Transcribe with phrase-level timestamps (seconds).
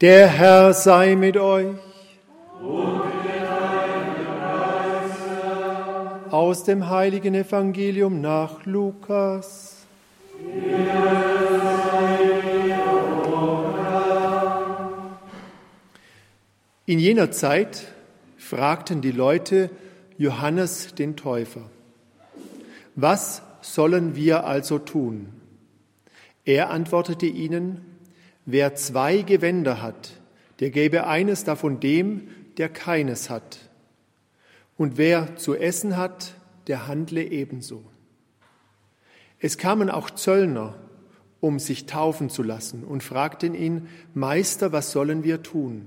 [0.00, 1.76] Der Herr sei mit euch.
[6.30, 9.86] Aus dem heiligen Evangelium nach Lukas.
[16.84, 17.86] In jener Zeit
[18.36, 19.70] fragten die Leute
[20.18, 21.62] Johannes den Täufer,
[22.94, 25.28] was sollen wir also tun?
[26.44, 27.85] Er antwortete ihnen,
[28.46, 30.12] wer zwei Gewänder hat,
[30.60, 33.58] der gebe eines davon dem, der keines hat.
[34.78, 36.34] Und wer zu essen hat,
[36.68, 37.84] der handle ebenso.
[39.38, 40.74] Es kamen auch Zöllner,
[41.40, 45.86] um sich taufen zu lassen, und fragten ihn, Meister, was sollen wir tun?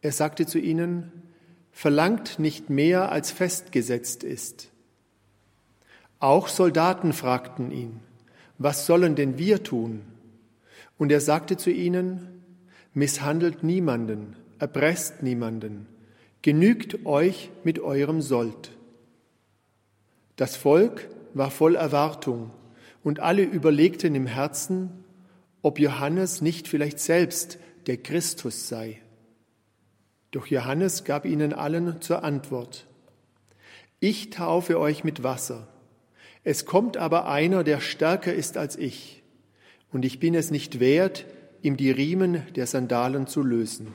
[0.00, 1.12] Er sagte zu ihnen,
[1.70, 4.70] verlangt nicht mehr, als festgesetzt ist.
[6.18, 8.00] Auch Soldaten fragten ihn,
[8.58, 10.02] was sollen denn wir tun?
[11.02, 12.44] Und er sagte zu ihnen,
[12.94, 15.88] misshandelt niemanden, erpresst niemanden,
[16.42, 18.70] genügt euch mit eurem Sold.
[20.36, 22.52] Das Volk war voll Erwartung
[23.02, 24.92] und alle überlegten im Herzen,
[25.60, 29.00] ob Johannes nicht vielleicht selbst der Christus sei.
[30.30, 32.86] Doch Johannes gab ihnen allen zur Antwort,
[33.98, 35.66] ich taufe euch mit Wasser,
[36.44, 39.21] es kommt aber einer, der stärker ist als ich,
[39.92, 41.26] und ich bin es nicht wert,
[41.62, 43.88] ihm die Riemen der Sandalen zu lösen.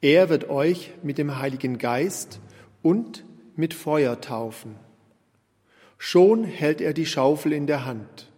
[0.00, 2.40] Er wird euch mit dem Heiligen Geist
[2.82, 3.24] und
[3.56, 4.76] mit Feuer taufen.
[5.98, 8.30] Schon hält er die Schaufel in der Hand,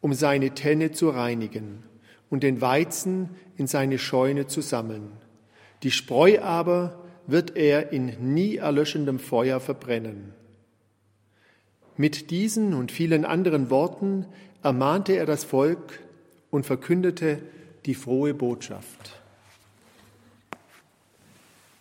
[0.00, 1.84] um seine Tenne zu reinigen
[2.30, 5.12] und den Weizen in seine Scheune zu sammeln.
[5.82, 10.32] Die Spreu aber wird er in nie erlöschendem Feuer verbrennen.
[11.96, 14.26] Mit diesen und vielen anderen Worten
[14.68, 15.98] ermahnte er das Volk
[16.50, 17.40] und verkündete
[17.86, 19.18] die frohe Botschaft.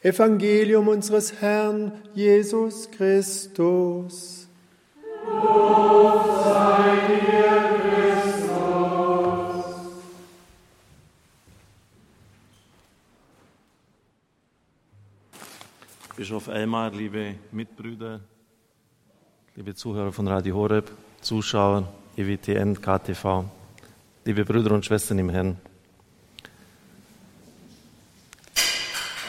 [0.02, 4.48] Evangelium unseres Herrn Jesus Christus.
[5.26, 9.66] Lob sei dir, Christus.
[16.16, 18.22] Bischof Elmar, liebe Mitbrüder,
[19.58, 20.90] liebe Zuhörer von Radio Horeb,
[21.20, 23.46] Zuschauer, EWTN, KTV,
[24.26, 25.58] liebe Brüder und Schwestern im Herrn.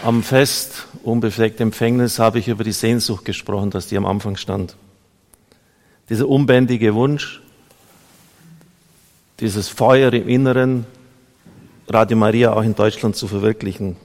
[0.03, 4.75] Am Fest unbefleckte Empfängnis habe ich über die Sehnsucht gesprochen, dass die am Anfang stand.
[6.09, 7.43] Dieser unbändige Wunsch,
[9.41, 10.87] dieses Feuer im Inneren,
[11.89, 13.97] Radio Maria auch in Deutschland zu verwirklichen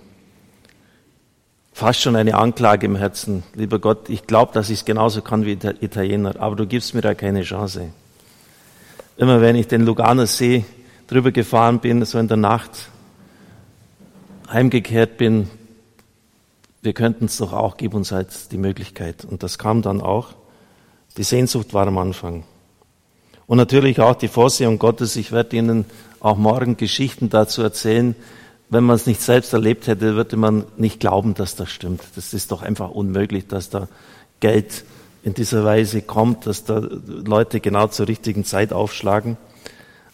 [1.74, 3.44] fast schon eine Anklage im Herzen.
[3.56, 7.02] Lieber Gott, ich glaube, dass ich es genauso kann wie Italiener, aber du gibst mir
[7.02, 7.90] da keine Chance.
[9.16, 10.66] Immer wenn ich den Luganer See
[11.08, 12.90] drüber gefahren bin, so in der Nacht
[14.50, 15.50] heimgekehrt bin,
[16.82, 19.24] wir könnten es doch auch, gib uns halt die Möglichkeit.
[19.24, 20.30] Und das kam dann auch.
[21.16, 22.44] Die Sehnsucht war am Anfang.
[23.46, 25.16] Und natürlich auch die Vorsehung Gottes.
[25.16, 25.86] Ich werde Ihnen
[26.20, 28.16] auch morgen Geschichten dazu erzählen,
[28.70, 32.02] wenn man es nicht selbst erlebt hätte, würde man nicht glauben, dass das stimmt.
[32.16, 33.88] Das ist doch einfach unmöglich, dass da
[34.40, 34.84] Geld
[35.24, 39.38] in dieser Weise kommt, dass da Leute genau zur richtigen Zeit aufschlagen.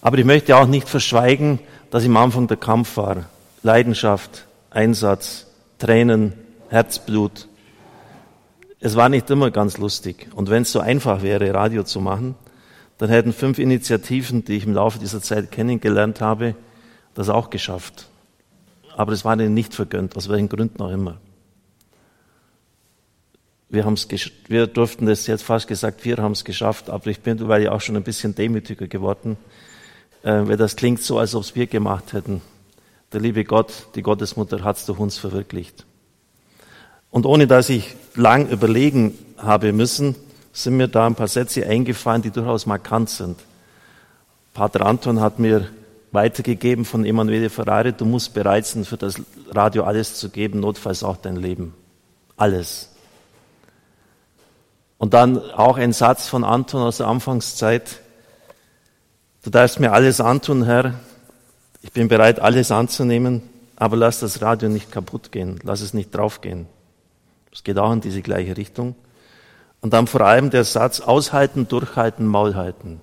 [0.02, 1.60] Aber ich möchte auch nicht verschweigen,
[1.92, 3.26] dass im Anfang der Kampf war.
[3.64, 5.48] Leidenschaft, Einsatz,
[5.80, 6.34] Tränen,
[6.70, 7.48] Herzblut.
[8.80, 10.28] Es war nicht immer ganz lustig.
[10.36, 12.36] Und wenn es so einfach wäre, Radio zu machen,
[12.98, 16.56] dann hätten fünf Initiativen, die ich im Laufe dieser Zeit kennengelernt habe,
[17.16, 18.10] das auch geschafft
[19.00, 21.16] aber es war ihnen nicht vergönnt, aus welchen Gründen auch immer.
[23.70, 24.08] Wir, haben's
[24.48, 27.72] wir durften das jetzt fast gesagt, wir haben es geschafft, aber ich bin weil ja
[27.72, 29.38] auch schon ein bisschen demütiger geworden,
[30.24, 32.42] äh, weil das klingt so, als ob es wir gemacht hätten.
[33.14, 35.86] Der liebe Gott, die Gottesmutter hat es durch uns verwirklicht.
[37.12, 40.16] Und ohne dass ich lang überlegen habe müssen,
[40.52, 43.40] sind mir da ein paar Sätze eingefallen, die durchaus markant sind.
[44.54, 45.70] Pater Anton hat mir
[46.12, 51.04] weitergegeben von Emanuele Ferrari, du musst bereit sein, für das Radio alles zu geben, notfalls
[51.04, 51.74] auch dein Leben.
[52.36, 52.89] Alles.
[55.00, 58.02] Und dann auch ein Satz von Anton aus der Anfangszeit.
[59.44, 60.96] Du darfst mir alles antun, Herr.
[61.82, 63.42] Ich bin bereit, alles anzunehmen,
[63.78, 65.58] aber lass das Radio nicht kaputt gehen.
[65.64, 66.68] Lass es nicht draufgehen.
[67.54, 68.94] Es geht auch in diese gleiche Richtung.
[69.80, 73.00] Und dann vor allem der Satz, aushalten, durchhalten, Maul halten.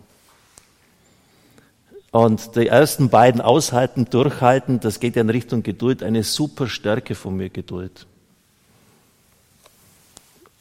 [2.10, 7.14] Und die ersten beiden aushalten, durchhalten, das geht ja in Richtung Geduld, eine super Stärke
[7.14, 8.06] von mir, Geduld.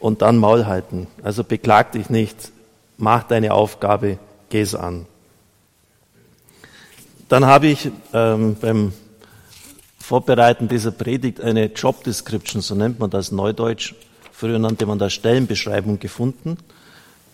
[0.05, 1.07] Und dann Maul halten.
[1.23, 2.51] Also beklag dich nicht,
[2.95, 4.19] mach deine Aufgabe,
[4.49, 5.07] geh es an.
[7.27, 8.93] Dann habe ich ähm, beim
[9.97, 13.95] Vorbereiten dieser Predigt eine Job Description, so nennt man das Neudeutsch.
[14.31, 16.59] Früher nannte man das Stellenbeschreibung gefunden.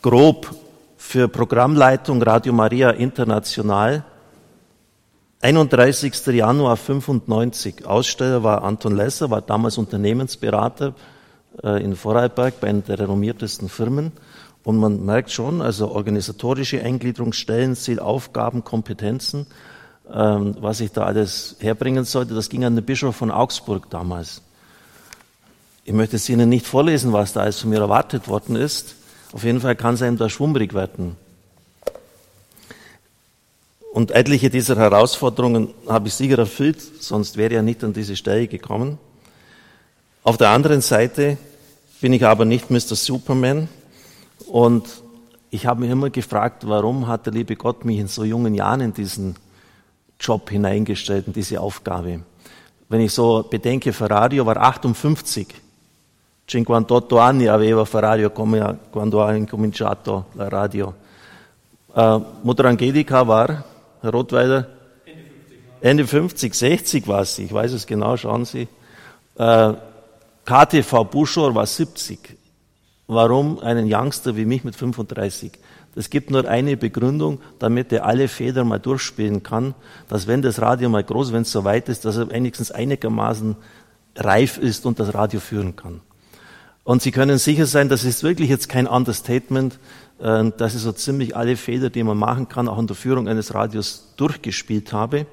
[0.01, 0.55] Grob
[0.95, 4.05] für Programmleitung Radio Maria International.
[5.41, 6.25] 31.
[6.27, 7.85] Januar 95.
[7.85, 10.93] Aussteller war Anton Lesser, war damals Unternehmensberater
[11.63, 14.11] in Vorarlberg bei einer der renommiertesten Firmen.
[14.63, 19.47] Und man merkt schon, also organisatorische Eingliederung, Stellenziel, Aufgaben, Kompetenzen,
[20.13, 24.41] ähm, was ich da alles herbringen sollte, das ging an den Bischof von Augsburg damals.
[25.83, 28.95] Ich möchte es Ihnen nicht vorlesen, was da alles von mir erwartet worden ist.
[29.33, 31.15] Auf jeden Fall kann es einem da schwummrig werden.
[33.93, 38.47] Und etliche dieser Herausforderungen habe ich sicher erfüllt, sonst wäre er nicht an diese Stelle
[38.47, 38.99] gekommen.
[40.23, 41.39] Auf der anderen Seite
[41.99, 42.95] bin ich aber nicht Mr.
[42.95, 43.67] Superman
[44.45, 44.87] und
[45.49, 48.81] ich habe mich immer gefragt, warum hat der liebe Gott mich in so jungen Jahren
[48.81, 49.35] in diesen
[50.19, 52.21] Job hineingestellt, in diese Aufgabe.
[52.87, 55.47] Wenn ich so bedenke, Ferrario war 58.
[56.45, 60.93] 58 anni aveva Ferrario come quando ha incominciato la radio.
[61.95, 63.63] Uh, Mutter Angelika war,
[64.01, 64.67] Herr Rottweiler,
[65.81, 68.67] Ende 50, 60 war sie, ich weiß es genau, schauen Sie.
[69.35, 69.73] Uh,
[70.45, 72.37] KTV Buschor war 70.
[73.07, 75.51] Warum einen Youngster wie mich mit 35?
[75.95, 79.75] Es gibt nur eine Begründung, damit er alle Federn mal durchspielen kann,
[80.07, 83.57] dass wenn das Radio mal groß, wenn es so weit ist, dass er wenigstens einigermaßen
[84.15, 86.01] reif ist und das Radio führen kann.
[86.83, 89.77] Und Sie können sicher sein, das ist wirklich jetzt kein Understatement,
[90.19, 93.27] äh, dass ich so ziemlich alle Fehler, die man machen kann, auch in der Führung
[93.27, 95.25] eines Radios durchgespielt habe.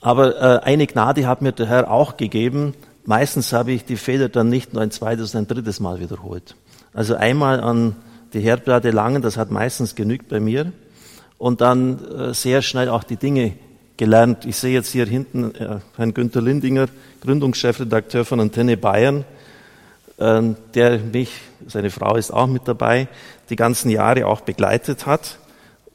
[0.00, 2.74] Aber äh, eine Gnade hat mir der Herr auch gegeben.
[3.04, 6.54] Meistens habe ich die Fehler dann nicht nur ein zweites, ein drittes Mal wiederholt.
[6.92, 7.96] Also einmal an
[8.32, 10.72] die Herdplatte langen, das hat meistens genügt bei mir.
[11.38, 13.54] Und dann äh, sehr schnell auch die Dinge
[13.96, 14.44] gelernt.
[14.44, 16.86] Ich sehe jetzt hier hinten äh, Herrn Günther Lindinger,
[17.20, 19.24] Gründungschefredakteur von Antenne Bayern,
[20.18, 20.42] äh,
[20.74, 21.30] der mich,
[21.66, 23.08] seine Frau ist auch mit dabei,
[23.50, 25.38] die ganzen Jahre auch begleitet hat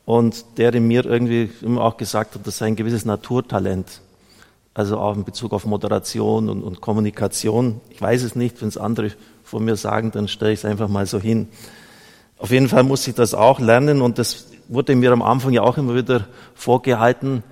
[0.06, 4.02] und der mir irgendwie immer auch gesagt hat, das sei ein gewisses Naturtalent.
[4.74, 7.80] Also auch in Bezug auf Moderation und, und Kommunikation.
[7.92, 9.12] Ich weiß es nicht, wenn es andere
[9.44, 11.48] von mir sagen, dann stelle ich es einfach mal so hin.
[12.40, 15.62] Auf jeden Fall muss ich das auch lernen und das wurde mir am Anfang ja
[15.62, 17.44] auch immer wieder vorgehalten.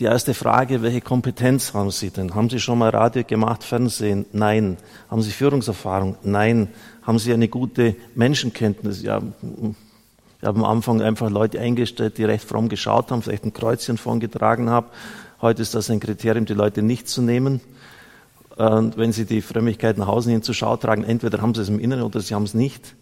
[0.00, 2.34] Die erste Frage, welche Kompetenz haben Sie denn?
[2.34, 4.24] Haben Sie schon mal Radio gemacht, Fernsehen?
[4.32, 4.78] Nein.
[5.10, 6.16] Haben Sie Führungserfahrung?
[6.22, 6.68] Nein.
[7.02, 9.02] Haben Sie eine gute Menschenkenntnis?
[9.02, 9.20] Ja,
[10.42, 13.96] ich habe am Anfang einfach Leute eingestellt, die recht fromm geschaut haben, vielleicht ein Kreuzchen
[13.96, 14.88] vorgetragen haben.
[15.40, 17.60] Heute ist das ein Kriterium, die Leute nicht zu nehmen.
[18.56, 21.68] Und wenn sie die Frömmigkeit nach Hause hin zur Schau tragen, entweder haben sie es
[21.68, 22.96] im Inneren oder sie haben es nicht.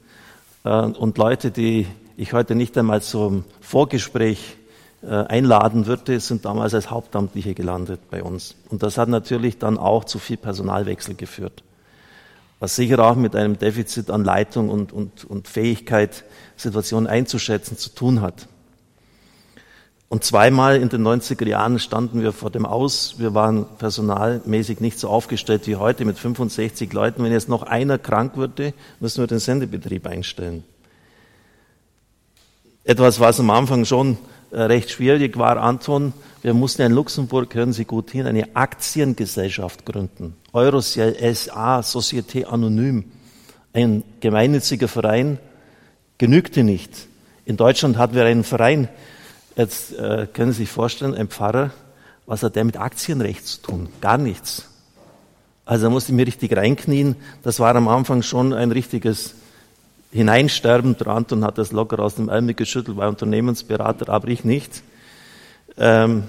[0.64, 1.86] Und Leute, die
[2.18, 4.58] ich heute nicht einmal zum Vorgespräch
[5.02, 8.54] äh, einladen würde, sind damals als Hauptamtliche gelandet bei uns.
[8.68, 11.62] Und das hat natürlich dann auch zu viel Personalwechsel geführt.
[12.60, 16.24] Was sicher auch mit einem Defizit an Leitung und, und, und Fähigkeit,
[16.56, 18.46] Situationen einzuschätzen, zu tun hat.
[20.10, 23.14] Und zweimal in den 90er Jahren standen wir vor dem Aus.
[23.18, 27.22] Wir waren personalmäßig nicht so aufgestellt wie heute mit 65 Leuten.
[27.22, 30.64] Wenn jetzt noch einer krank würde, müssen wir den Sendebetrieb einstellen.
[32.82, 34.18] Etwas, was am Anfang schon
[34.50, 36.12] äh, recht schwierig war, Anton,
[36.42, 40.34] wir mussten in Luxemburg, hören Sie gut hin, eine Aktiengesellschaft gründen.
[40.52, 43.04] Eurociel SA, Société Anonyme,
[43.72, 45.38] ein gemeinnütziger Verein,
[46.18, 47.06] genügte nicht.
[47.44, 48.88] In Deutschland hatten wir einen Verein,
[49.56, 51.70] Jetzt äh, können Sie sich vorstellen, ein Pfarrer,
[52.24, 53.88] was hat der mit Aktienrecht zu tun?
[54.00, 54.68] Gar nichts.
[55.66, 57.16] Also da musste ich mir richtig reinknien.
[57.42, 59.34] Das war am Anfang schon ein richtiges
[60.12, 60.96] Hineinsterben.
[60.96, 64.82] Der Anton hat das locker aus dem Ärmel geschüttelt, war Unternehmensberater, aber ich nicht.
[65.76, 66.24] Ähm,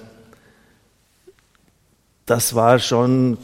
[2.25, 3.37] das war schon,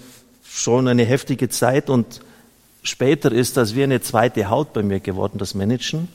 [0.57, 2.21] schon eine heftige Zeit und
[2.81, 6.07] später ist das wie eine zweite Haut bei mir geworden, das Managen.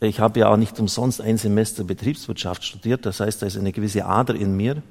[0.00, 3.72] Ich habe ja auch nicht umsonst ein Semester Betriebswirtschaft studiert, das heißt, da ist eine
[3.72, 4.82] gewisse Ader in mir.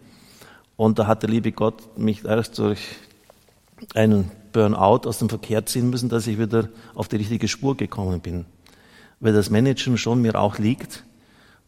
[0.78, 2.80] Und da hat der liebe Gott mich erst durch
[3.94, 8.20] einen Burnout aus dem Verkehr ziehen müssen, dass ich wieder auf die richtige Spur gekommen
[8.20, 8.46] bin.
[9.20, 11.04] Weil das Managen schon mir auch liegt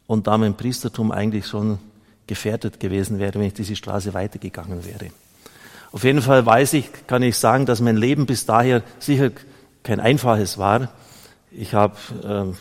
[0.05, 1.79] und da mein Priestertum eigentlich schon
[2.27, 5.09] gefährdet gewesen wäre, wenn ich diese Straße weitergegangen wäre.
[5.91, 9.31] Auf jeden Fall weiß ich, kann ich sagen, dass mein Leben bis daher sicher
[9.83, 10.89] kein einfaches war.
[11.51, 12.55] Ich habe äh,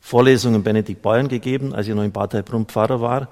[0.00, 3.28] Vorlesungen in Benedikt Bayern gegeben, als ich noch in Bad Heilbrunn Pfarrer war.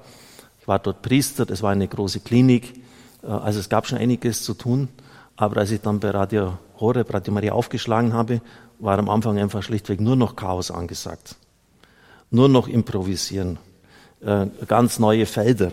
[0.60, 2.74] Ich war dort Priester, das war eine große Klinik.
[3.22, 4.88] Äh, also es gab schon einiges zu tun.
[5.36, 8.40] Aber als ich dann bei Radio Horeb, Radio Maria aufgeschlagen habe,
[8.78, 11.36] war am Anfang einfach schlichtweg nur noch Chaos angesagt.
[12.30, 13.58] Nur noch improvisieren.
[14.20, 15.72] Äh, ganz neue Felder.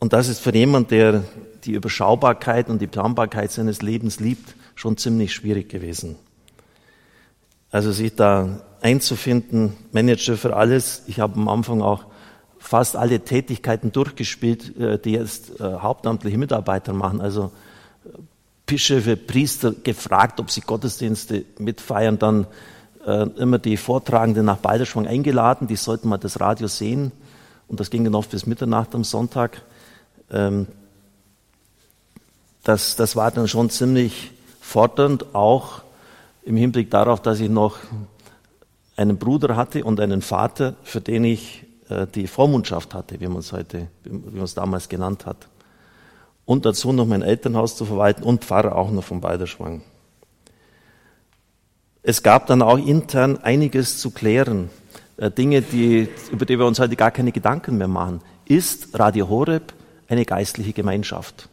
[0.00, 1.24] Und das ist für jemand, der
[1.64, 6.16] die Überschaubarkeit und die Planbarkeit seines Lebens liebt, schon ziemlich schwierig gewesen.
[7.70, 11.02] Also sich da einzufinden, Manager für alles.
[11.06, 12.06] Ich habe am Anfang auch
[12.58, 17.20] fast alle Tätigkeiten durchgespielt, äh, die jetzt äh, hauptamtliche Mitarbeiter machen.
[17.20, 17.52] Also
[18.04, 18.18] äh,
[18.64, 22.46] Bischöfe, Priester gefragt, ob sie Gottesdienste mitfeiern, dann
[23.38, 27.12] immer die Vortragenden nach Balderschwang eingeladen, die sollten mal das Radio sehen.
[27.66, 29.62] Und das ging dann oft bis Mitternacht am Sonntag.
[30.30, 30.66] Ähm,
[32.64, 35.82] das, das war dann schon ziemlich fordernd, auch
[36.42, 37.78] im Hinblick darauf, dass ich noch
[38.96, 43.38] einen Bruder hatte und einen Vater, für den ich äh, die Vormundschaft hatte, wie man
[43.38, 45.48] es heute, wie man es damals genannt hat.
[46.44, 49.82] Und dazu noch mein Elternhaus zu verwalten und Pfarrer auch noch von Beiderschwang.
[52.02, 54.70] Es gab dann auch intern einiges zu klären.
[55.16, 58.20] Äh, Dinge, die, über die wir uns heute gar keine Gedanken mehr machen.
[58.46, 59.72] Ist Radio Horeb
[60.10, 61.48] eine geistliche Gemeinschaft?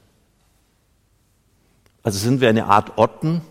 [2.03, 3.41] Also sind wir eine Art Orten,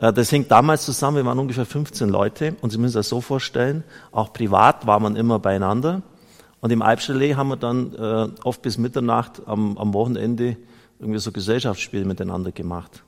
[0.00, 3.08] äh, das hängt damals zusammen, wir waren ungefähr 15 Leute und Sie müssen sich das
[3.08, 6.02] so vorstellen, auch privat war man immer beieinander.
[6.60, 10.56] Und im Alpchalet haben wir dann äh, oft bis Mitternacht am, am Wochenende
[10.98, 13.04] irgendwie so Gesellschaftsspiele miteinander gemacht.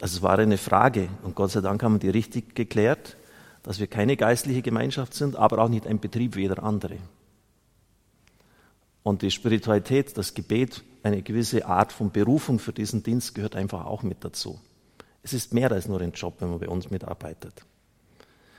[0.00, 3.16] Also es war eine Frage und Gott sei Dank haben wir die richtig geklärt,
[3.64, 6.96] dass wir keine geistliche Gemeinschaft sind, aber auch nicht ein Betrieb wie jeder andere.
[9.02, 13.86] Und die Spiritualität, das Gebet, eine gewisse Art von Berufung für diesen Dienst gehört einfach
[13.86, 14.60] auch mit dazu.
[15.22, 17.54] Es ist mehr als nur ein Job, wenn man bei uns mitarbeitet.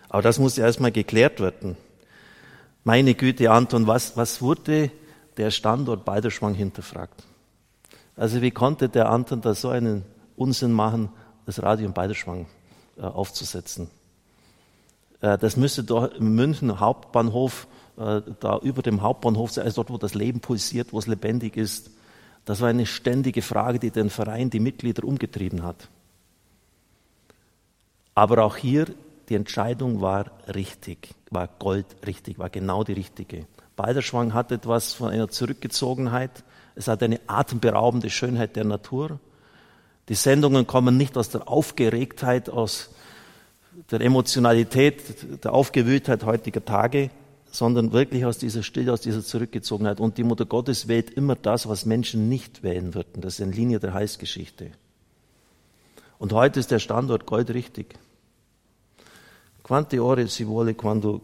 [0.09, 1.77] Aber das muss erstmal geklärt werden.
[2.83, 4.91] Meine Güte, Anton, was, was wurde
[5.37, 7.23] der Standort Balderschwang hinterfragt?
[8.15, 10.03] Also wie konnte der Anton da so einen
[10.35, 11.09] Unsinn machen,
[11.45, 12.47] das Radio in Balderschwang
[12.97, 13.89] äh, aufzusetzen?
[15.21, 17.67] Äh, das müsste doch im München Hauptbahnhof,
[17.97, 21.91] äh, da über dem Hauptbahnhof also dort, wo das Leben pulsiert, wo es lebendig ist.
[22.45, 25.89] Das war eine ständige Frage, die den Verein, die Mitglieder umgetrieben hat.
[28.15, 28.87] Aber auch hier,
[29.29, 33.45] die Entscheidung war richtig, war goldrichtig, war genau die richtige.
[33.75, 36.43] Balderschwang hat etwas von einer Zurückgezogenheit.
[36.75, 39.19] Es hat eine atemberaubende Schönheit der Natur.
[40.09, 42.89] Die Sendungen kommen nicht aus der Aufgeregtheit, aus
[43.91, 47.09] der Emotionalität, der Aufgewühltheit heutiger Tage,
[47.51, 49.99] sondern wirklich aus dieser Stille, aus dieser Zurückgezogenheit.
[49.99, 53.21] Und die Mutter Gottes wählt immer das, was Menschen nicht wählen würden.
[53.21, 54.71] Das ist eine Linie der Heilsgeschichte.
[56.17, 57.99] Und heute ist der Standort goldrichtig.
[59.63, 61.21] Quante ore si vuole quando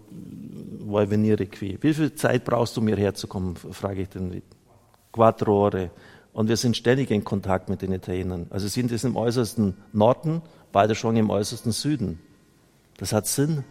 [0.85, 1.77] vuoi venire qui?
[1.81, 3.55] Wie viel Zeit brauchst du, mir herzukommen?
[3.55, 4.41] frage ich den.
[5.11, 5.91] Quattro ore.
[6.33, 8.47] Und wir sind ständig in Kontakt mit den Italienern.
[8.49, 12.19] Also sind es im äußersten Norden, beide schon im äußersten Süden.
[12.97, 13.63] Das hat Sinn.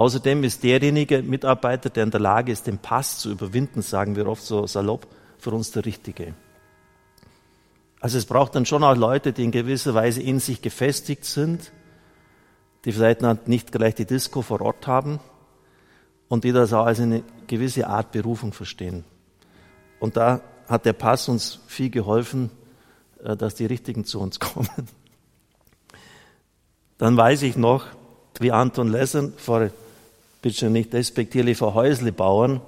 [0.00, 4.26] Außerdem ist derjenige Mitarbeiter, der in der Lage ist, den Pass zu überwinden, sagen wir
[4.26, 6.32] oft so salopp, für uns der Richtige.
[8.00, 11.70] Also es braucht dann schon auch Leute, die in gewisser Weise in sich gefestigt sind,
[12.86, 15.20] die vielleicht nicht gleich die Disco vor Ort haben
[16.30, 19.04] und die das auch als eine gewisse Art Berufung verstehen.
[19.98, 22.48] Und da hat der Pass uns viel geholfen,
[23.22, 24.88] äh, dass die Richtigen zu uns kommen.
[26.96, 27.84] Dann weiß ich noch,
[28.38, 29.68] wie Anton Lessern vor,
[30.42, 32.60] bitte nicht despektierlich, vor Häuslebauern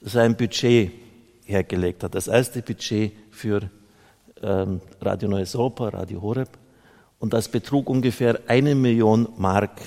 [0.00, 0.92] sein Budget
[1.44, 2.14] hergelegt hat.
[2.14, 3.70] Das erste Budget für
[4.42, 6.48] ähm, Radio Neues Europa, Radio Horeb.
[7.18, 9.80] Und das betrug ungefähr eine Million Mark.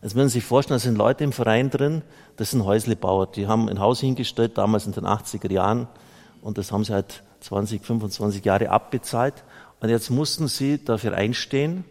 [0.00, 2.02] Also wenn Sie sich vorstellen, da sind Leute im Verein drin,
[2.36, 5.88] das sind Häuslebauer, die haben ein Haus hingestellt, damals in den 80er Jahren,
[6.42, 9.44] und das haben sie halt 20, 25 Jahre abbezahlt.
[9.80, 11.84] Und jetzt mussten sie dafür einstehen,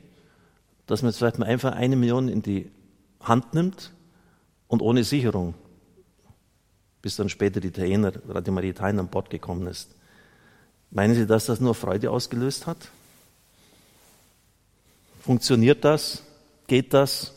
[0.88, 2.72] dass man jetzt vielleicht mal einfach eine Million in die
[3.28, 3.92] Hand nimmt
[4.68, 5.54] und ohne Sicherung,
[7.02, 9.96] bis dann später die Italiener, Radio Maria Italien an Bord gekommen ist.
[10.92, 12.78] Meinen Sie, dass das nur Freude ausgelöst hat?
[15.22, 16.24] Funktioniert das?
[16.68, 17.34] Geht das?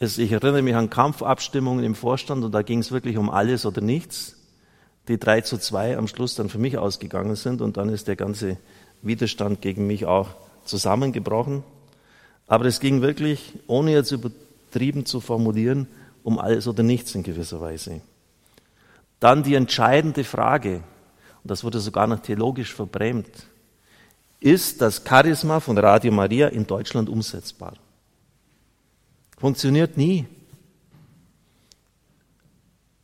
[0.00, 3.80] Ich erinnere mich an Kampfabstimmungen im Vorstand und da ging es wirklich um alles oder
[3.80, 4.36] nichts,
[5.08, 8.14] die drei zu zwei am Schluss dann für mich ausgegangen sind und dann ist der
[8.14, 8.58] ganze
[9.02, 10.28] Widerstand gegen mich auch
[10.64, 11.64] zusammengebrochen.
[12.48, 15.86] Aber es ging wirklich, ohne jetzt übertrieben zu formulieren,
[16.24, 18.00] um alles oder nichts in gewisser Weise.
[19.20, 20.76] Dann die entscheidende Frage,
[21.42, 23.28] und das wurde sogar noch theologisch verbrämt,
[24.40, 27.74] ist das Charisma von Radio Maria in Deutschland umsetzbar?
[29.36, 30.26] Funktioniert nie.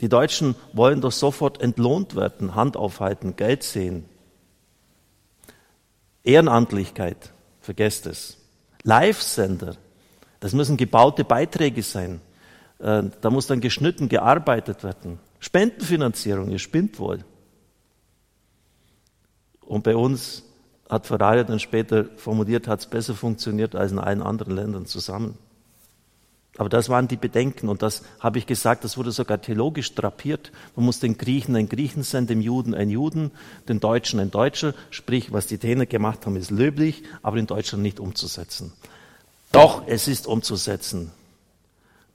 [0.01, 4.05] Die Deutschen wollen doch sofort entlohnt werden, Hand aufhalten, Geld sehen.
[6.23, 8.44] Ehrenamtlichkeit, vergesst es.
[8.85, 9.77] Live-Sender,
[10.41, 12.21] das müssen gebaute Beiträge sein.
[12.79, 15.19] Äh, da muss dann geschnitten, gearbeitet werden.
[15.41, 17.25] Spendenfinanzierung, ihr spinnt wohl.
[19.61, 20.45] Und bei uns
[20.89, 25.39] hat Ferrari dann später formuliert, hat es besser funktioniert als in allen anderen Ländern zusammen.
[26.57, 30.53] Aber das waren die Bedenken und das habe ich gesagt, das wurde sogar theologisch drapiert.
[30.77, 33.33] Man muss den Griechen ein Griechen sein, dem Juden ein Juden,
[33.69, 34.73] den Deutschen ein Deutscher.
[34.91, 38.73] Sprich, was die Täner gemacht haben, ist löblich, aber in Deutschland nicht umzusetzen.
[39.51, 41.11] Doch, es ist umzusetzen.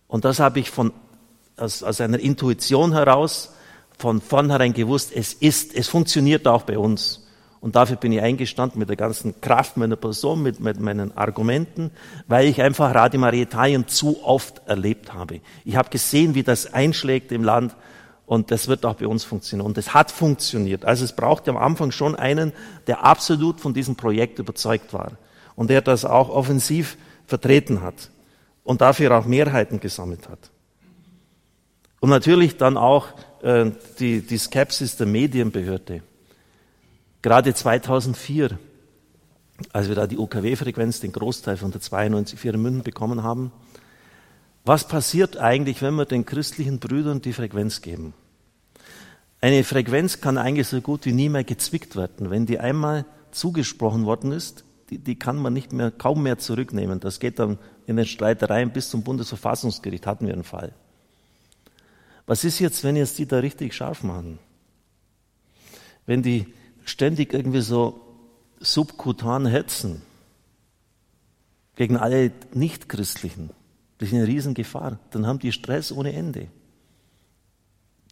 [0.08, 0.93] Und das habe ich von,
[1.58, 3.53] aus, aus einer Intuition heraus
[3.98, 7.27] von vornherein gewusst, es ist, es funktioniert auch bei uns.
[7.62, 11.92] Und dafür bin ich eingestanden mit der ganzen Kraft meiner Person, mit, mit meinen Argumenten,
[12.28, 15.42] weil ich einfach Radi Italien zu oft erlebt habe.
[15.66, 17.75] Ich habe gesehen, wie das einschlägt im Land
[18.25, 19.66] und das wird auch bei uns funktionieren.
[19.66, 20.86] Und es hat funktioniert.
[20.86, 22.54] Also es brauchte am Anfang schon einen,
[22.88, 25.13] der absolut von diesem Projekt überzeugt war
[25.56, 28.12] und der das auch offensiv vertreten hat
[28.63, 30.51] und dafür auch Mehrheiten gesammelt hat.
[32.00, 33.08] Und natürlich dann auch
[33.42, 36.04] äh, die, die Skepsis der Medienbehörde.
[37.21, 38.57] Gerade 2004,
[39.73, 43.51] als wir da die UKW-Frequenz, den Großteil von der 92,4 in München bekommen haben,
[44.63, 48.13] was passiert eigentlich, wenn wir den christlichen Brüdern die Frequenz geben?
[49.41, 52.29] Eine Frequenz kann eigentlich so gut wie nie mehr gezwickt werden.
[52.29, 56.99] Wenn die einmal zugesprochen worden ist, die, die kann man nicht mehr, kaum mehr zurücknehmen.
[56.99, 60.73] Das geht dann in den Streitereien bis zum Bundesverfassungsgericht, hatten wir einen Fall.
[62.25, 64.39] Was ist jetzt, wenn jetzt die da richtig scharf machen?
[66.05, 66.53] Wenn die
[66.86, 68.01] ständig irgendwie so
[68.59, 70.01] subkutan hetzen
[71.75, 73.51] gegen alle Nichtchristlichen,
[74.00, 75.00] das ist eine Riesengefahr.
[75.12, 76.48] Dann haben die Stress ohne Ende.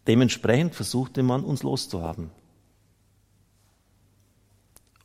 [0.06, 2.30] Dementsprechend versuchte man, uns loszuhaben.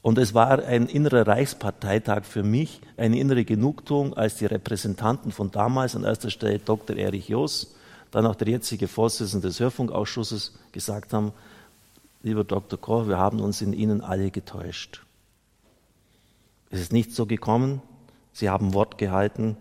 [0.00, 5.52] Und es war ein innerer Reichsparteitag für mich, eine innere Genugtuung, als die Repräsentanten von
[5.52, 6.97] damals, an erster Stelle Dr.
[6.97, 7.76] Erich Joos,
[8.11, 11.33] dann auch der jetzige Vorsitzende des Hörfunkausschusses, gesagt haben,
[12.23, 12.80] lieber Dr.
[12.80, 15.04] Koch, wir haben uns in Ihnen alle getäuscht.
[16.71, 17.82] Es ist nicht so gekommen.
[18.32, 19.56] Sie haben Wort gehalten.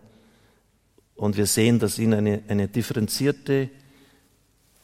[1.15, 3.69] Und wir sehen, dass Ihnen eine, eine differenzierte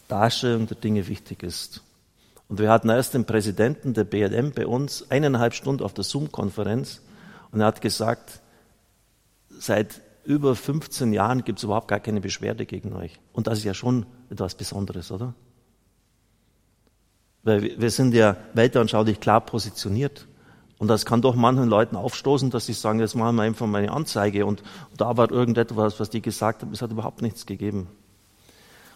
[0.08, 1.84] Darstellung der Dinge wichtig ist.
[2.48, 7.02] Und wir hatten erst den Präsidenten der BLM bei uns eineinhalb Stunden auf der Zoom-Konferenz
[7.52, 8.42] und er hat gesagt,
[9.50, 13.20] seit über 15 Jahren gibt es überhaupt gar keine Beschwerde gegen euch.
[13.34, 15.34] Und das ist ja schon etwas Besonderes, oder?
[17.48, 20.28] Weil wir sind ja weltanschaulich klar positioniert.
[20.80, 23.78] Und das kann doch manchen Leuten aufstoßen, dass sie sagen, jetzt machen wir einfach mal
[23.78, 24.46] eine Anzeige.
[24.46, 27.88] Und, und da war irgendetwas, was die gesagt haben, es hat überhaupt nichts gegeben.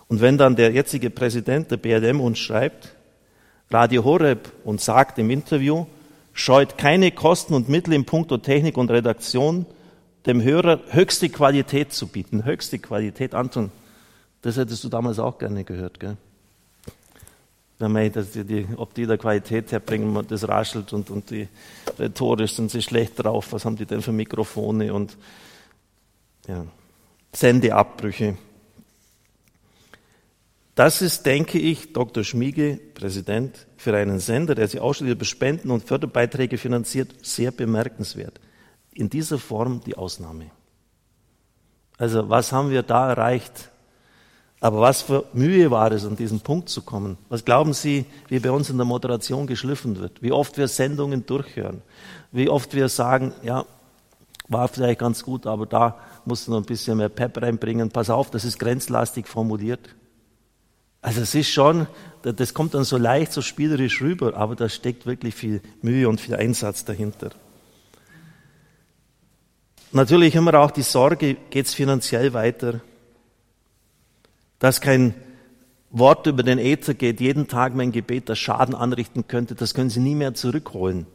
[0.10, 2.94] Und wenn dann der jetzige Präsident der BLM uns schreibt,
[3.70, 5.86] Radio Horeb und sagt im Interview,
[6.34, 9.66] scheut keine Kosten und Mittel in puncto Technik und Redaktion,
[10.26, 12.44] dem Hörer höchste Qualität zu bieten.
[12.44, 13.72] Höchste Qualität, Anton,
[14.42, 16.18] das hättest du damals auch gerne gehört, gell?
[17.82, 21.48] Wenn man, dass die, die, ob die da Qualität herbringen, das raschelt und, und die
[22.00, 25.17] rhetorisch sind sie schlecht drauf, was haben die denn für Mikrofone und
[26.48, 26.65] ja,
[27.34, 28.38] Sendeabbrüche.
[30.76, 32.24] Das ist, denke ich, Dr.
[32.24, 38.39] Schmiege, Präsident, für einen Sender, der sich ausschließlich über Spenden und Förderbeiträge finanziert, sehr bemerkenswert.
[38.94, 40.52] In dieser Form die Ausnahme.
[41.98, 43.71] Also was haben wir da erreicht?
[44.62, 47.17] Aber was für Mühe war es, an diesen Punkt zu kommen?
[47.30, 50.21] Was glauben Sie, wie bei uns in der Moderation geschliffen wird?
[50.21, 51.82] Wie oft wir Sendungen durchhören?
[52.32, 53.65] Wie oft wir sagen, ja,
[54.47, 57.89] war vielleicht ganz gut, aber da musst du noch ein bisschen mehr Pep reinbringen.
[57.89, 59.95] Pass auf, das ist grenzlastig formuliert.
[61.02, 61.88] Also es ist schon,
[62.21, 66.21] das kommt dann so leicht, so spielerisch rüber, aber da steckt wirklich viel Mühe und
[66.21, 67.32] viel Einsatz dahinter.
[69.91, 72.82] Natürlich immer auch die Sorge, geht es finanziell weiter?
[74.62, 75.15] Dass kein
[75.89, 79.89] Wort über den Äther geht, jeden Tag mein Gebet, das Schaden anrichten könnte, das können
[79.89, 81.08] Sie nie mehr zurückholen.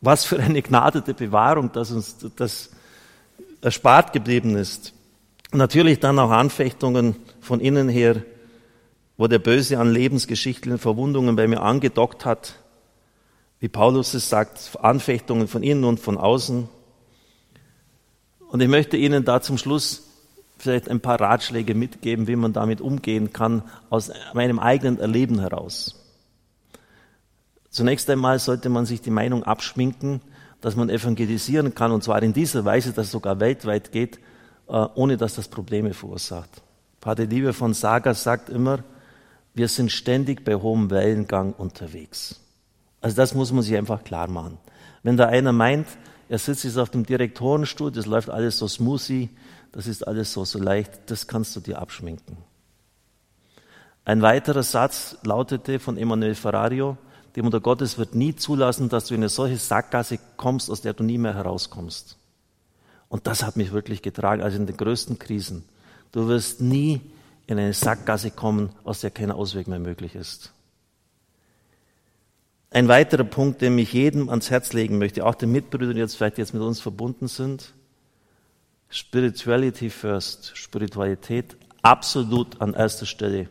[0.00, 2.70] Was für eine gnadete Bewahrung, dass uns das
[3.60, 4.94] erspart geblieben ist.
[5.52, 8.22] Natürlich dann auch Anfechtungen von innen her,
[9.18, 12.54] wo der Böse an lebensgeschichtlichen Verwundungen bei mir angedockt hat.
[13.58, 16.66] Wie Paulus es sagt, Anfechtungen von innen und von außen.
[18.48, 20.09] Und ich möchte Ihnen da zum Schluss
[20.60, 25.96] vielleicht ein paar Ratschläge mitgeben, wie man damit umgehen kann, aus meinem eigenen Erleben heraus.
[27.70, 30.20] Zunächst einmal sollte man sich die Meinung abschminken,
[30.60, 34.18] dass man evangelisieren kann, und zwar in dieser Weise, dass es sogar weltweit geht,
[34.68, 36.50] äh, ohne dass das Probleme verursacht.
[37.00, 38.80] Pater Liebe von Saga sagt immer,
[39.54, 42.40] wir sind ständig bei hohem Wellengang unterwegs.
[43.00, 44.58] Also das muss man sich einfach klar machen.
[45.02, 45.86] Wenn da einer meint,
[46.28, 49.30] er sitzt jetzt auf dem Direktorenstuhl, das läuft alles so smoothie,
[49.72, 52.36] das ist alles so, so leicht, das kannst du dir abschminken.
[54.04, 56.96] Ein weiterer Satz lautete von Emanuel Ferrario,
[57.36, 60.94] die Mutter Gottes wird nie zulassen, dass du in eine solche Sackgasse kommst, aus der
[60.94, 62.16] du nie mehr herauskommst.
[63.08, 65.64] Und das hat mich wirklich getragen, also in den größten Krisen.
[66.12, 67.00] Du wirst nie
[67.46, 70.52] in eine Sackgasse kommen, aus der kein Ausweg mehr möglich ist.
[72.70, 76.16] Ein weiterer Punkt, den ich jedem ans Herz legen möchte, auch den Mitbrüdern, die jetzt
[76.16, 77.74] vielleicht jetzt mit uns verbunden sind.
[78.90, 83.48] Spirituality first, Spiritualität absolut an erster Stelle.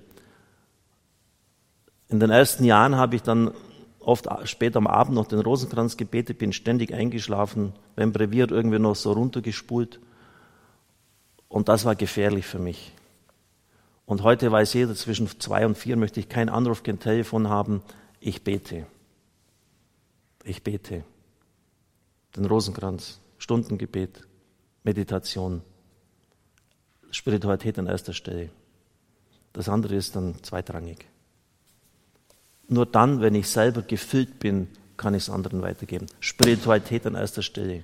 [2.10, 3.52] In den ersten Jahren habe ich dann
[4.00, 8.96] oft spät am Abend noch den Rosenkranz gebetet, bin ständig eingeschlafen, beim Brevier irgendwie noch
[8.96, 10.00] so runtergespult.
[11.48, 12.94] Und das war gefährlich für mich.
[14.06, 17.82] Und heute weiß jeder, zwischen zwei und vier möchte ich keinen Anruf, kein Telefon haben.
[18.20, 18.88] Ich bete.
[20.44, 21.04] Ich bete.
[22.36, 24.28] Den Rosenkranz, Stundengebet,
[24.84, 25.62] Meditation,
[27.12, 28.50] Spiritualität an erster Stelle.
[29.54, 31.06] Das andere ist dann zweitrangig.
[32.68, 36.06] Nur dann, wenn ich selber gefüllt bin, kann ich es anderen weitergeben.
[36.20, 37.84] Spiritualität an erster Stelle.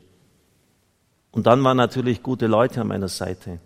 [1.31, 3.59] Und dann waren natürlich gute Leute an meiner Seite,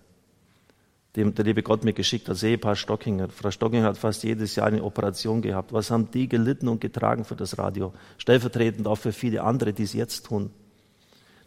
[1.15, 3.29] die der liebe Gott mir geschickt als Ehepaar Stockinger.
[3.29, 5.73] Frau Stockinger hat fast jedes Jahr eine Operation gehabt.
[5.73, 7.93] Was haben die gelitten und getragen für das Radio?
[8.17, 10.51] Stellvertretend auch für viele andere, die es jetzt tun.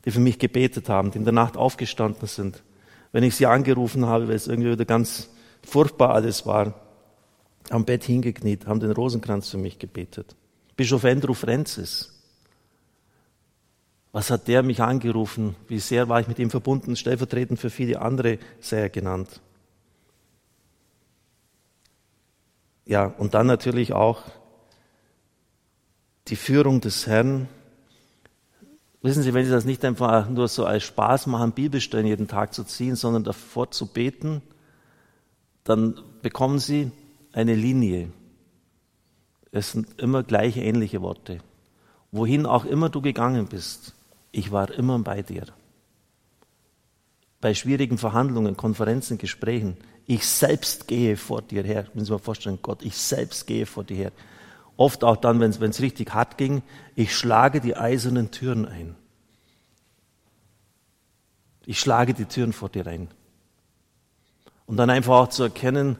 [0.04, 2.62] Die für mich gebetet haben, die in der Nacht aufgestanden sind.
[3.12, 5.28] Wenn ich sie angerufen habe, weil es irgendwie wieder ganz
[5.62, 6.74] furchtbar alles war,
[7.70, 10.34] am Bett hingekniet, haben den Rosenkranz für mich gebetet.
[10.76, 12.12] Bischof Andrew Francis.
[14.12, 15.56] Was hat der mich angerufen?
[15.68, 16.96] Wie sehr war ich mit ihm verbunden?
[16.96, 19.40] Stellvertretend für viele andere sehr genannt.
[22.84, 24.22] Ja, und dann natürlich auch
[26.28, 27.48] die Führung des Herrn.
[29.02, 32.54] Wissen Sie, wenn Sie das nicht einfach nur so als Spaß machen, Bibelstellen jeden Tag
[32.54, 34.42] zu ziehen, sondern davor zu beten,
[35.64, 36.92] dann bekommen Sie
[37.32, 38.12] eine Linie.
[39.50, 41.38] Es sind immer gleiche ähnliche Worte.
[42.12, 43.94] Wohin auch immer du gegangen bist,
[44.30, 45.46] ich war immer bei dir.
[47.40, 51.86] Bei schwierigen Verhandlungen, Konferenzen, Gesprächen, ich selbst gehe vor dir her.
[51.92, 54.12] Müssen Sie mal vorstellen, Gott, ich selbst gehe vor dir her.
[54.76, 56.62] Oft auch dann, wenn es richtig hart ging,
[56.94, 58.96] ich schlage die eisernen Türen ein.
[61.64, 63.08] Ich schlage die Türen vor dir ein.
[64.66, 65.98] Und dann einfach auch zu erkennen,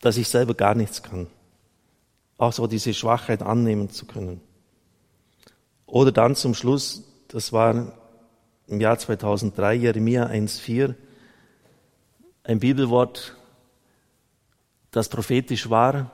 [0.00, 1.26] dass ich selber gar nichts kann.
[2.38, 4.40] Auch so diese Schwachheit annehmen zu können.
[5.86, 7.92] Oder dann zum Schluss, das war
[8.66, 10.94] im Jahr 2003, Jeremia 1,4,
[12.44, 13.36] ein Bibelwort,
[14.90, 16.10] das prophetisch war,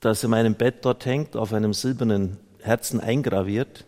[0.00, 3.84] das in meinem Bett dort hängt, auf einem silbernen Herzen eingraviert.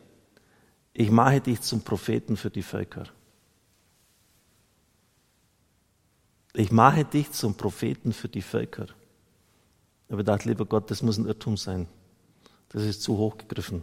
[0.93, 3.05] Ich mache dich zum Propheten für die Völker.
[6.53, 8.87] Ich mache dich zum Propheten für die Völker.
[10.09, 11.87] Ich dachte, lieber Gott, das muss ein Irrtum sein.
[12.71, 13.83] Das ist zu hoch gegriffen.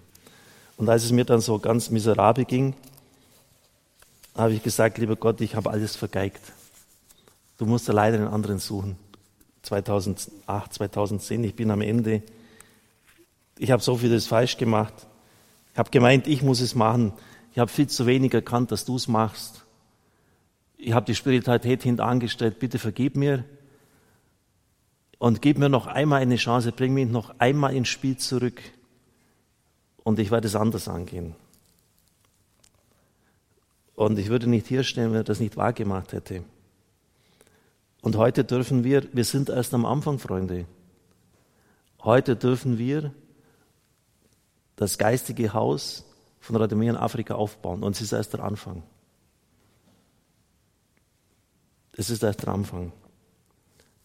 [0.76, 2.76] Und als es mir dann so ganz miserabel ging,
[4.36, 6.42] habe ich gesagt, lieber Gott, ich habe alles vergeigt.
[7.58, 8.98] Du musst da leider einen anderen suchen.
[9.68, 12.24] 2008, 2010, ich bin am Ende.
[13.58, 14.94] Ich habe so vieles falsch gemacht.
[15.74, 17.14] Ich habe gemeint, ich muss es machen.
[17.54, 19.64] Ich habe viel zu wenig erkannt, dass du es machst
[20.78, 23.44] ich habe die Spiritualität hintangestellt, bitte vergib mir
[25.18, 28.62] und gib mir noch einmal eine Chance, bring mich noch einmal ins Spiel zurück
[30.04, 31.36] und ich werde es anders angehen.
[33.96, 36.44] Und ich würde nicht hier stehen, wenn er das nicht wahrgemacht hätte.
[38.08, 40.66] Und heute dürfen wir, wir sind erst am Anfang, Freunde.
[42.06, 43.14] Heute dürfen wir
[44.78, 46.06] das geistige Haus
[46.40, 47.84] von Radomir in Afrika aufbauen.
[47.84, 48.82] Und es ist erst der Anfang.
[51.98, 52.94] Das ist erst der Anfang.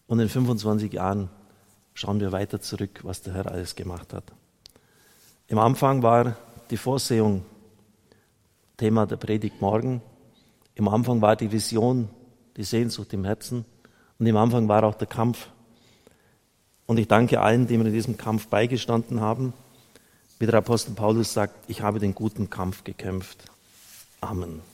[0.07, 1.29] Und in 25 Jahren
[1.93, 4.33] schauen wir weiter zurück, was der Herr alles gemacht hat.
[5.47, 6.35] Im Anfang war
[6.69, 7.45] die Vorsehung
[8.75, 10.01] Thema der Predigt morgen.
[10.75, 12.09] Im Anfang war die Vision,
[12.57, 13.63] die Sehnsucht im Herzen.
[14.19, 15.47] Und im Anfang war auch der Kampf.
[16.85, 19.53] Und ich danke allen, die mir in diesem Kampf beigestanden haben.
[20.39, 23.45] Wie der Apostel Paulus sagt, ich habe den guten Kampf gekämpft.
[24.21, 24.72] Amen.